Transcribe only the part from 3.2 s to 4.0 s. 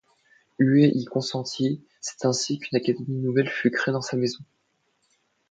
nouvelle fut créée